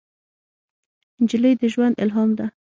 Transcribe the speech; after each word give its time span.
نجلۍ 1.21 1.53
د 1.61 1.61
ژوند 1.73 1.95
الهام 2.03 2.29
ده. 2.37 2.45